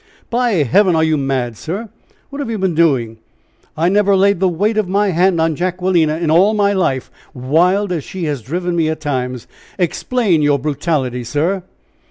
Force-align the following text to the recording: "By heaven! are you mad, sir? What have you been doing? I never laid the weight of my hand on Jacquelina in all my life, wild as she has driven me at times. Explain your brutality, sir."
"By 0.31 0.53
heaven! 0.63 0.95
are 0.95 1.03
you 1.03 1.15
mad, 1.15 1.55
sir? 1.57 1.89
What 2.31 2.39
have 2.39 2.49
you 2.49 2.57
been 2.57 2.73
doing? 2.73 3.19
I 3.77 3.87
never 3.87 4.15
laid 4.15 4.39
the 4.39 4.49
weight 4.49 4.75
of 4.75 4.89
my 4.89 5.09
hand 5.09 5.39
on 5.39 5.55
Jacquelina 5.55 6.17
in 6.17 6.31
all 6.31 6.55
my 6.55 6.73
life, 6.73 7.11
wild 7.35 7.91
as 7.91 8.03
she 8.03 8.23
has 8.23 8.41
driven 8.41 8.75
me 8.75 8.89
at 8.89 8.99
times. 8.99 9.45
Explain 9.77 10.41
your 10.41 10.57
brutality, 10.57 11.23
sir." 11.23 11.61